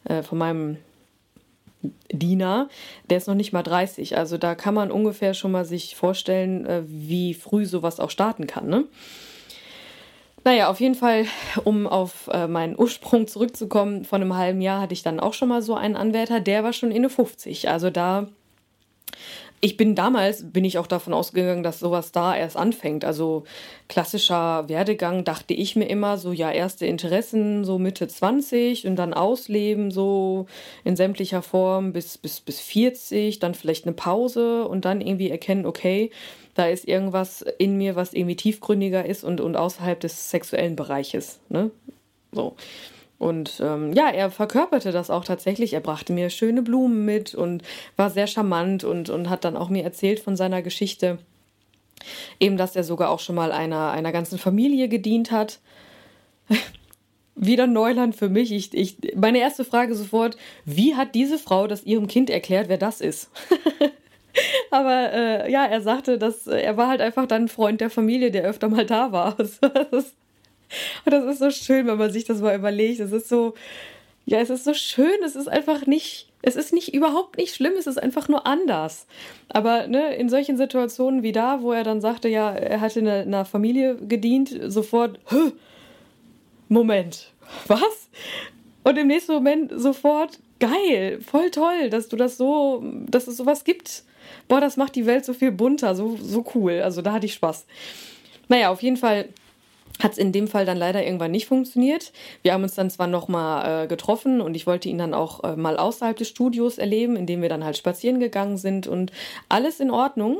[0.03, 0.77] äh, von meinem
[2.11, 2.67] Diener,
[3.09, 4.17] der ist noch nicht mal 30.
[4.17, 8.45] Also da kann man ungefähr schon mal sich vorstellen, äh, wie früh sowas auch starten
[8.45, 8.85] kann, ne?
[10.43, 11.25] Naja, auf jeden Fall,
[11.63, 15.49] um auf äh, meinen Ursprung zurückzukommen, vor einem halben Jahr hatte ich dann auch schon
[15.49, 17.69] mal so einen Anwärter, der war schon in 50.
[17.69, 18.27] Also da
[19.61, 23.03] ich bin damals, bin ich auch davon ausgegangen, dass sowas da erst anfängt.
[23.03, 23.43] Also
[23.89, 29.13] klassischer Werdegang dachte ich mir immer so, ja, erste Interessen so Mitte 20 und dann
[29.13, 30.45] ausleben so
[30.85, 35.65] in sämtlicher Form bis, bis, bis 40, dann vielleicht eine Pause und dann irgendwie erkennen,
[35.65, 36.11] okay,
[36.55, 41.39] da ist irgendwas in mir, was irgendwie tiefgründiger ist und, und außerhalb des sexuellen Bereiches.
[41.49, 41.71] Ne?
[42.31, 42.55] So.
[43.19, 45.73] Und ähm, ja, er verkörperte das auch tatsächlich.
[45.73, 47.63] Er brachte mir schöne Blumen mit und
[47.97, 51.19] war sehr charmant und, und hat dann auch mir erzählt von seiner Geschichte.
[52.39, 55.59] Eben, dass er sogar auch schon mal einer, einer ganzen Familie gedient hat.
[57.35, 58.53] Wieder Neuland für mich.
[58.53, 62.77] Ich, ich, meine erste Frage sofort: Wie hat diese Frau das ihrem Kind erklärt, wer
[62.77, 63.29] das ist?
[64.71, 68.31] Aber äh, ja, er sagte, dass er war halt einfach dann ein Freund der Familie,
[68.31, 69.37] der öfter mal da war.
[69.91, 70.15] ist,
[71.05, 72.99] und das ist so schön, wenn man sich das mal überlegt.
[72.99, 73.53] Es ist so,
[74.25, 77.73] ja, es ist so schön, es ist einfach nicht, es ist nicht überhaupt nicht schlimm,
[77.77, 79.07] es ist einfach nur anders.
[79.49, 83.07] Aber ne, in solchen Situationen wie da, wo er dann sagte, ja, er hatte in
[83.07, 85.19] einer Familie gedient, sofort,
[86.69, 87.33] Moment,
[87.67, 88.09] was?
[88.83, 93.63] Und im nächsten Moment sofort, geil, voll toll, dass du das so, dass es sowas
[93.63, 94.03] gibt.
[94.47, 96.81] Boah, das macht die Welt so viel bunter, so, so cool.
[96.81, 97.65] Also da hatte ich Spaß.
[98.47, 99.29] Naja, auf jeden Fall
[99.99, 102.11] hat es in dem Fall dann leider irgendwann nicht funktioniert.
[102.41, 105.55] Wir haben uns dann zwar nochmal äh, getroffen und ich wollte ihn dann auch äh,
[105.55, 109.11] mal außerhalb des Studios erleben, indem wir dann halt spazieren gegangen sind und
[109.49, 110.39] alles in Ordnung.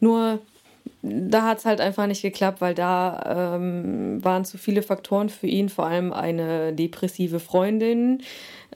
[0.00, 0.40] Nur
[1.02, 5.46] da hat es halt einfach nicht geklappt, weil da ähm, waren zu viele Faktoren für
[5.46, 8.22] ihn, vor allem eine depressive Freundin,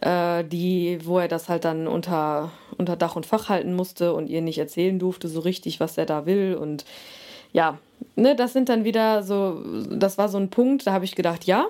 [0.00, 4.28] äh, die, wo er das halt dann unter, unter Dach und Fach halten musste und
[4.28, 6.54] ihr nicht erzählen durfte, so richtig, was er da will.
[6.54, 6.84] Und
[7.54, 7.78] ja,
[8.16, 11.44] ne, das sind dann wieder so, das war so ein Punkt, da habe ich gedacht,
[11.44, 11.64] ja,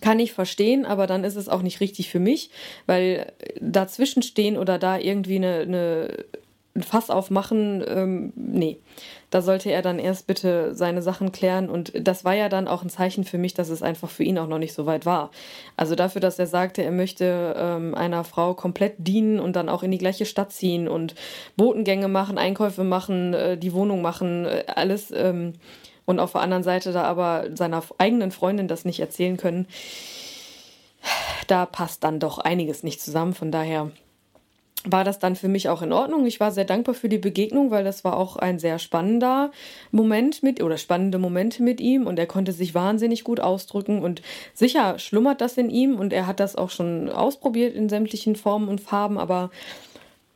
[0.00, 2.50] kann ich verstehen, aber dann ist es auch nicht richtig für mich,
[2.86, 3.30] weil
[3.60, 6.24] dazwischen stehen oder da irgendwie eine, eine
[6.76, 8.78] ein Fass aufmachen, ähm, nee.
[9.34, 11.68] Da sollte er dann erst bitte seine Sachen klären.
[11.68, 14.38] Und das war ja dann auch ein Zeichen für mich, dass es einfach für ihn
[14.38, 15.32] auch noch nicht so weit war.
[15.76, 19.82] Also dafür, dass er sagte, er möchte ähm, einer Frau komplett dienen und dann auch
[19.82, 21.16] in die gleiche Stadt ziehen und
[21.56, 25.10] Botengänge machen, Einkäufe machen, äh, die Wohnung machen, äh, alles.
[25.10, 25.54] Ähm,
[26.04, 29.66] und auf der anderen Seite da aber seiner eigenen Freundin das nicht erzählen können.
[31.48, 33.34] Da passt dann doch einiges nicht zusammen.
[33.34, 33.90] Von daher
[34.86, 36.26] war das dann für mich auch in Ordnung.
[36.26, 39.50] Ich war sehr dankbar für die Begegnung, weil das war auch ein sehr spannender
[39.90, 44.20] Moment mit oder spannende Momente mit ihm und er konnte sich wahnsinnig gut ausdrücken und
[44.52, 48.68] sicher schlummert das in ihm und er hat das auch schon ausprobiert in sämtlichen Formen
[48.68, 49.50] und Farben, aber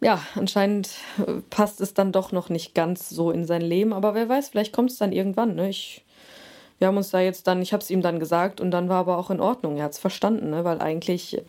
[0.00, 4.14] ja, anscheinend äh, passt es dann doch noch nicht ganz so in sein Leben, aber
[4.14, 5.56] wer weiß, vielleicht kommt es dann irgendwann.
[5.56, 5.68] Ne?
[5.68, 6.04] Ich,
[6.78, 9.00] wir haben uns da jetzt dann, ich habe es ihm dann gesagt und dann war
[9.00, 9.76] aber auch in Ordnung.
[9.76, 10.64] Er hat es verstanden, ne?
[10.64, 11.42] weil eigentlich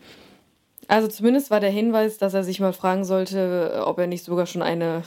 [0.90, 4.46] also zumindest war der Hinweis, dass er sich mal fragen sollte, ob er nicht sogar
[4.46, 5.04] schon eine,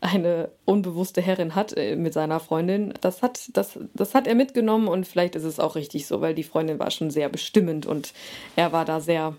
[0.00, 2.94] eine unbewusste Herrin hat äh, mit seiner Freundin.
[3.00, 6.34] Das hat, das, das hat er mitgenommen und vielleicht ist es auch richtig so, weil
[6.34, 8.12] die Freundin war schon sehr bestimmend und
[8.54, 9.34] er war da sehr,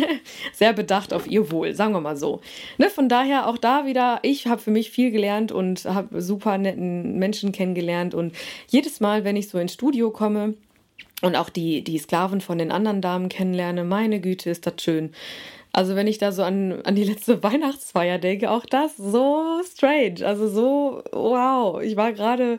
[0.52, 2.42] sehr bedacht auf ihr Wohl, sagen wir mal so.
[2.76, 6.58] Ne, von daher auch da wieder, ich habe für mich viel gelernt und habe super
[6.58, 8.34] netten Menschen kennengelernt und
[8.66, 10.52] jedes Mal, wenn ich so ins Studio komme,
[11.22, 13.84] und auch die, die Sklaven von den anderen Damen kennenlerne.
[13.84, 15.12] Meine Güte, ist das schön.
[15.72, 20.24] Also wenn ich da so an, an die letzte Weihnachtsfeier denke, auch das so strange.
[20.24, 21.82] Also so, wow.
[21.82, 22.58] Ich war gerade,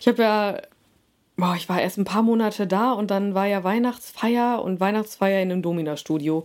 [0.00, 0.62] ich habe ja,
[1.36, 5.42] boah, ich war erst ein paar Monate da und dann war ja Weihnachtsfeier und Weihnachtsfeier
[5.42, 6.44] in einem Domina-Studio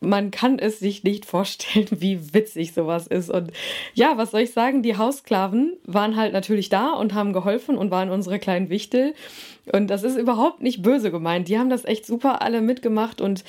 [0.00, 3.30] man kann es sich nicht vorstellen, wie witzig sowas ist.
[3.30, 3.52] Und
[3.94, 4.82] ja, was soll ich sagen?
[4.82, 9.14] Die Haussklaven waren halt natürlich da und haben geholfen und waren unsere kleinen Wichtel.
[9.72, 11.48] Und das ist überhaupt nicht böse gemeint.
[11.48, 13.44] Die haben das echt super alle mitgemacht und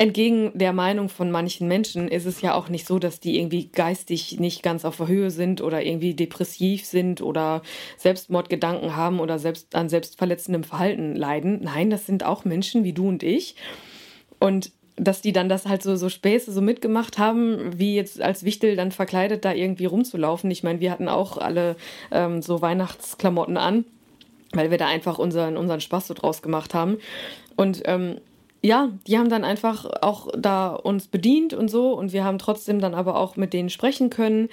[0.00, 3.68] Entgegen der Meinung von manchen Menschen ist es ja auch nicht so, dass die irgendwie
[3.68, 7.60] geistig nicht ganz auf der Höhe sind oder irgendwie depressiv sind oder
[7.98, 11.60] Selbstmordgedanken haben oder selbst an selbstverletzendem Verhalten leiden.
[11.62, 13.56] Nein, das sind auch Menschen wie du und ich.
[14.38, 18.44] Und dass die dann das halt so, so Späße so mitgemacht haben, wie jetzt als
[18.44, 20.50] Wichtel dann verkleidet da irgendwie rumzulaufen.
[20.50, 21.76] Ich meine, wir hatten auch alle
[22.10, 23.84] ähm, so Weihnachtsklamotten an,
[24.52, 26.98] weil wir da einfach unseren, unseren Spaß so draus gemacht haben.
[27.56, 28.18] Und ähm,
[28.62, 32.80] ja, die haben dann einfach auch da uns bedient und so und wir haben trotzdem
[32.80, 34.50] dann aber auch mit denen sprechen können.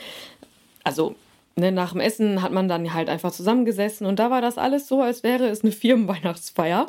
[0.84, 1.16] Also
[1.58, 4.88] ne, nach dem Essen hat man dann halt einfach zusammengesessen und da war das alles
[4.88, 6.88] so, als wäre es eine Firmenweihnachtsfeier.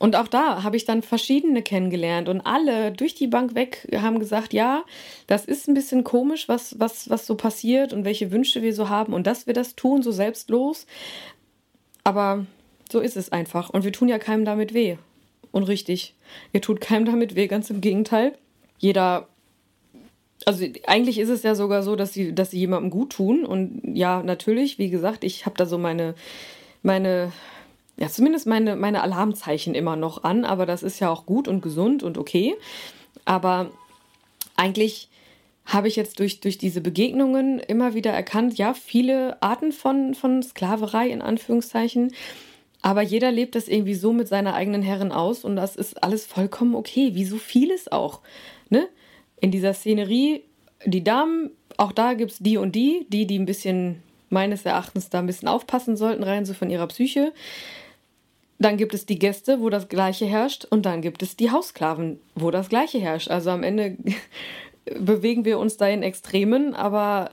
[0.00, 4.18] Und auch da habe ich dann verschiedene kennengelernt und alle durch die Bank weg haben
[4.18, 4.82] gesagt, ja,
[5.26, 8.88] das ist ein bisschen komisch, was, was, was so passiert und welche Wünsche wir so
[8.88, 10.86] haben und dass wir das tun, so selbstlos.
[12.02, 12.46] Aber
[12.90, 13.68] so ist es einfach.
[13.68, 14.96] Und wir tun ja keinem damit weh.
[15.52, 16.14] Und richtig,
[16.54, 18.32] ihr tut keinem damit weh, ganz im Gegenteil.
[18.78, 19.28] Jeder
[20.46, 23.44] also eigentlich ist es ja sogar so, dass sie, dass sie jemandem gut tun.
[23.44, 26.14] Und ja, natürlich, wie gesagt, ich habe da so meine,
[26.82, 27.32] meine,
[28.00, 31.60] ja, zumindest meine, meine Alarmzeichen immer noch an, aber das ist ja auch gut und
[31.60, 32.56] gesund und okay.
[33.26, 33.70] Aber
[34.56, 35.10] eigentlich
[35.66, 40.42] habe ich jetzt durch, durch diese Begegnungen immer wieder erkannt, ja, viele Arten von, von
[40.42, 42.14] Sklaverei in Anführungszeichen.
[42.80, 46.24] Aber jeder lebt das irgendwie so mit seiner eigenen Herren aus und das ist alles
[46.24, 48.20] vollkommen okay, wie so vieles auch.
[48.70, 48.88] Ne?
[49.42, 50.42] In dieser Szenerie,
[50.86, 55.10] die Damen, auch da gibt es die und die, die, die ein bisschen, meines Erachtens,
[55.10, 57.34] da ein bisschen aufpassen sollten, rein so von ihrer Psyche.
[58.60, 60.66] Dann gibt es die Gäste, wo das Gleiche herrscht.
[60.66, 63.30] Und dann gibt es die Haussklaven, wo das Gleiche herrscht.
[63.30, 63.96] Also am Ende
[65.00, 67.30] bewegen wir uns da in Extremen, aber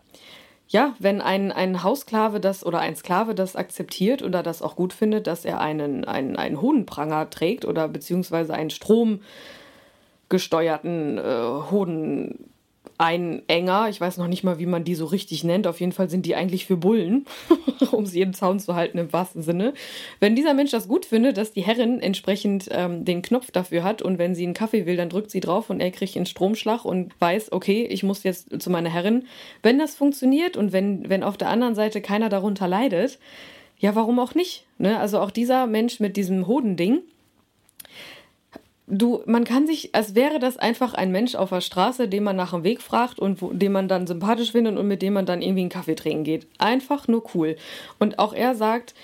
[0.69, 4.93] ja, wenn ein, ein Haussklave das oder ein Sklave das akzeptiert oder das auch gut
[4.93, 12.51] findet, dass er einen, einen, einen Hodenpranger trägt oder beziehungsweise einen stromgesteuerten äh, Hoden
[12.97, 15.91] ein Enger, ich weiß noch nicht mal, wie man die so richtig nennt, auf jeden
[15.91, 17.25] Fall sind die eigentlich für Bullen,
[17.91, 19.73] um sie im Zaun zu halten im wahrsten Sinne.
[20.19, 24.01] Wenn dieser Mensch das gut findet, dass die Herrin entsprechend ähm, den Knopf dafür hat
[24.01, 26.85] und wenn sie einen Kaffee will, dann drückt sie drauf und er kriegt einen Stromschlag
[26.85, 29.25] und weiß, okay, ich muss jetzt zu meiner Herrin.
[29.61, 33.19] Wenn das funktioniert und wenn, wenn auf der anderen Seite keiner darunter leidet,
[33.79, 34.65] ja, warum auch nicht?
[34.79, 34.99] Ne?
[34.99, 37.01] Also auch dieser Mensch mit diesem Hodending,
[38.87, 42.35] du, man kann sich, als wäre das einfach ein Mensch auf der Straße, den man
[42.35, 45.25] nach dem Weg fragt und wo, den man dann sympathisch findet und mit dem man
[45.25, 46.47] dann irgendwie einen Kaffee trinken geht.
[46.57, 47.57] Einfach nur cool.
[47.99, 48.95] Und auch er sagt,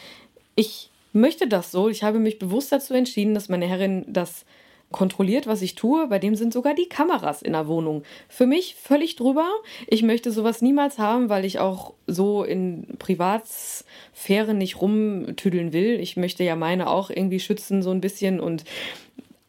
[0.55, 1.89] ich möchte das so.
[1.89, 4.45] Ich habe mich bewusst dazu entschieden, dass meine Herrin das
[4.91, 6.07] kontrolliert, was ich tue.
[6.07, 8.03] Bei dem sind sogar die Kameras in der Wohnung.
[8.29, 9.49] Für mich völlig drüber.
[9.87, 15.99] Ich möchte sowas niemals haben, weil ich auch so in Privatsphäre nicht rumtüdeln will.
[15.99, 18.39] Ich möchte ja meine auch irgendwie schützen, so ein bisschen.
[18.39, 18.63] Und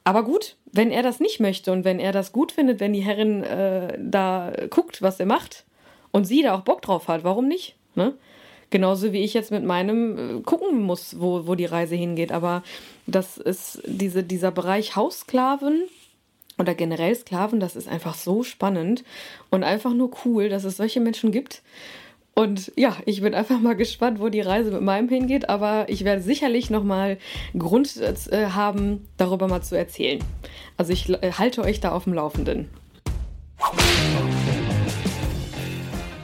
[0.04, 3.00] aber gut, wenn er das nicht möchte und wenn er das gut findet, wenn die
[3.00, 5.64] Herrin äh, da guckt, was er macht
[6.12, 7.74] und sie da auch Bock drauf hat, warum nicht?
[7.94, 8.14] Ne?
[8.68, 12.32] Genauso wie ich jetzt mit meinem äh, gucken muss, wo, wo die Reise hingeht.
[12.32, 12.62] Aber
[13.06, 15.84] das ist diese, dieser Bereich Haussklaven
[16.58, 19.04] oder generell Sklaven, das ist einfach so spannend
[19.50, 21.62] und einfach nur cool, dass es solche Menschen gibt.
[22.34, 26.04] Und ja, ich bin einfach mal gespannt, wo die Reise mit meinem hingeht, aber ich
[26.04, 27.18] werde sicherlich nochmal
[27.56, 30.22] Grund äh, haben, darüber mal zu erzählen.
[30.76, 32.68] Also ich äh, halte euch da auf dem Laufenden.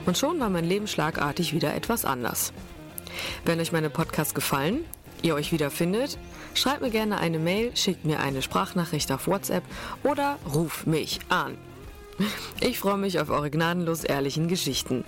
[0.04, 2.52] Und schon war mein Leben schlagartig wieder etwas anders.
[3.44, 4.84] Wenn euch meine Podcasts gefallen,
[5.22, 6.18] ihr euch wieder findet,
[6.54, 9.62] schreibt mir gerne eine Mail, schickt mir eine Sprachnachricht auf WhatsApp
[10.02, 11.56] oder ruft mich an.
[12.60, 15.04] Ich freue mich auf eure gnadenlos ehrlichen Geschichten.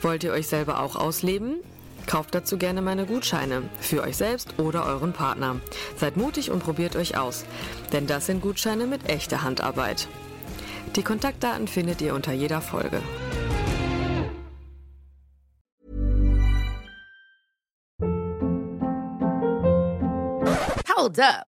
[0.00, 1.56] Wollt ihr euch selber auch ausleben?
[2.06, 5.60] Kauft dazu gerne meine Gutscheine für euch selbst oder euren Partner.
[5.96, 7.44] Seid mutig und probiert euch aus,
[7.92, 10.08] denn das sind Gutscheine mit echter Handarbeit.
[10.96, 13.02] Die Kontaktdaten findet ihr unter jeder Folge.
[20.96, 21.57] Hold up.